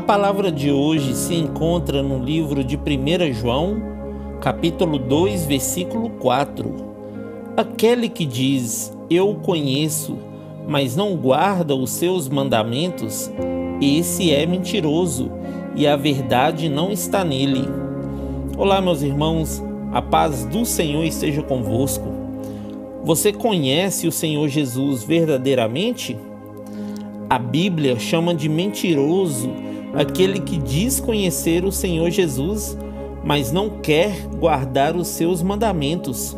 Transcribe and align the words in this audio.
palavra 0.00 0.52
de 0.52 0.70
hoje 0.70 1.14
se 1.16 1.34
encontra 1.34 2.00
no 2.02 2.22
livro 2.22 2.62
de 2.62 2.76
1 2.76 3.34
João, 3.34 3.82
capítulo 4.40 4.98
2, 4.98 5.46
versículo 5.46 6.10
4. 6.10 6.72
Aquele 7.56 8.08
que 8.08 8.24
diz: 8.24 8.96
Eu 9.10 9.34
conheço, 9.34 10.16
mas 10.68 10.94
não 10.94 11.16
guarda 11.16 11.74
os 11.74 11.90
seus 11.90 12.28
mandamentos, 12.28 13.30
esse 13.82 14.32
é 14.32 14.46
mentiroso 14.46 15.30
e 15.74 15.86
a 15.86 15.96
verdade 15.96 16.68
não 16.68 16.92
está 16.92 17.24
nele. 17.24 17.68
Olá, 18.56 18.80
meus 18.80 19.02
irmãos, 19.02 19.62
a 19.92 20.00
paz 20.00 20.44
do 20.44 20.64
Senhor 20.64 21.04
esteja 21.04 21.42
convosco. 21.42 22.06
Você 23.02 23.32
conhece 23.32 24.06
o 24.06 24.12
Senhor 24.12 24.46
Jesus 24.48 25.02
verdadeiramente? 25.02 26.16
A 27.28 27.38
Bíblia 27.38 27.98
chama 27.98 28.34
de 28.34 28.48
mentiroso 28.48 29.69
aquele 29.94 30.40
que 30.40 30.56
diz 30.56 31.00
conhecer 31.00 31.64
o 31.64 31.72
Senhor 31.72 32.10
Jesus, 32.10 32.76
mas 33.24 33.52
não 33.52 33.70
quer 33.70 34.26
guardar 34.38 34.96
os 34.96 35.08
seus 35.08 35.42
mandamentos. 35.42 36.36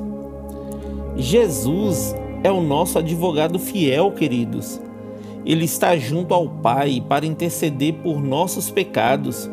Jesus 1.16 2.14
é 2.42 2.50
o 2.50 2.60
nosso 2.60 2.98
advogado 2.98 3.58
fiel, 3.58 4.10
queridos. 4.12 4.80
Ele 5.44 5.64
está 5.64 5.96
junto 5.96 6.32
ao 6.34 6.48
Pai 6.48 7.02
para 7.08 7.26
interceder 7.26 7.94
por 7.94 8.22
nossos 8.22 8.70
pecados. 8.70 9.50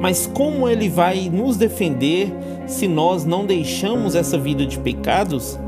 Mas 0.00 0.26
como 0.26 0.68
ele 0.68 0.88
vai 0.88 1.28
nos 1.28 1.56
defender 1.56 2.32
se 2.66 2.88
nós 2.88 3.24
não 3.24 3.44
deixamos 3.44 4.14
essa 4.14 4.38
vida 4.38 4.66
de 4.66 4.78
pecados? 4.78 5.58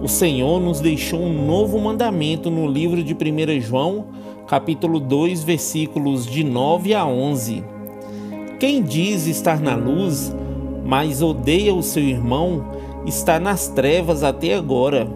O 0.00 0.08
Senhor 0.08 0.60
nos 0.60 0.80
deixou 0.80 1.20
um 1.20 1.46
novo 1.46 1.78
mandamento 1.78 2.50
no 2.50 2.66
livro 2.66 3.02
de 3.04 3.14
1 3.14 3.60
João, 3.60 4.06
capítulo 4.52 5.00
2, 5.00 5.44
versículos 5.44 6.26
de 6.26 6.44
9 6.44 6.92
a 6.92 7.06
11. 7.06 7.64
Quem 8.60 8.82
diz 8.82 9.26
estar 9.26 9.58
na 9.58 9.74
luz, 9.74 10.30
mas 10.84 11.22
odeia 11.22 11.72
o 11.72 11.82
seu 11.82 12.02
irmão, 12.02 12.62
está 13.06 13.40
nas 13.40 13.68
trevas 13.68 14.22
até 14.22 14.52
agora. 14.52 15.08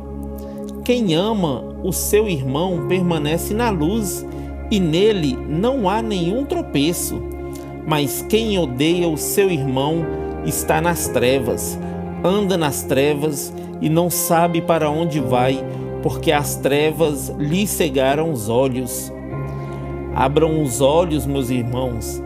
Quem 0.82 1.14
ama 1.14 1.62
o 1.84 1.92
seu 1.92 2.26
irmão 2.26 2.86
permanece 2.88 3.52
na 3.52 3.68
luz, 3.68 4.26
e 4.70 4.80
nele 4.80 5.36
não 5.46 5.86
há 5.86 6.00
nenhum 6.00 6.46
tropeço. 6.46 7.22
Mas 7.86 8.24
quem 8.26 8.58
odeia 8.58 9.06
o 9.06 9.18
seu 9.18 9.50
irmão 9.50 10.02
está 10.46 10.80
nas 10.80 11.08
trevas, 11.08 11.78
anda 12.24 12.56
nas 12.56 12.84
trevas 12.84 13.52
e 13.82 13.90
não 13.90 14.08
sabe 14.08 14.62
para 14.62 14.88
onde 14.88 15.20
vai, 15.20 15.62
porque 16.02 16.32
as 16.32 16.56
trevas 16.56 17.28
lhe 17.38 17.66
cegaram 17.66 18.32
os 18.32 18.48
olhos. 18.48 19.14
Abram 20.16 20.62
os 20.62 20.80
olhos, 20.80 21.26
meus 21.26 21.50
irmãos, 21.50 22.22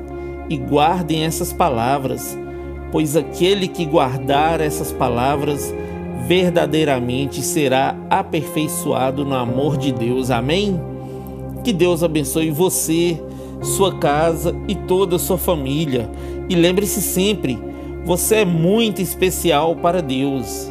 e 0.49 0.57
guardem 0.57 1.25
essas 1.25 1.53
palavras, 1.53 2.39
pois 2.93 3.17
aquele 3.17 3.67
que 3.67 3.85
guardar 3.85 4.61
essas 4.61 4.93
palavras 4.93 5.75
verdadeiramente 6.29 7.43
será 7.43 7.97
aperfeiçoado 8.09 9.25
no 9.25 9.35
amor 9.35 9.77
de 9.77 9.91
Deus. 9.91 10.31
Amém? 10.31 10.81
Que 11.65 11.73
Deus 11.73 12.05
abençoe 12.05 12.53
você, 12.53 13.21
sua 13.61 13.99
casa 13.99 14.55
e 14.69 14.77
toda 14.77 15.17
a 15.17 15.19
sua 15.19 15.37
família. 15.37 16.09
E 16.49 16.55
lembre-se 16.55 17.03
sempre, 17.03 17.59
você 18.05 18.37
é 18.37 18.45
muito 18.45 19.03
especial 19.03 19.75
para 19.75 20.01
Deus. 20.01 20.71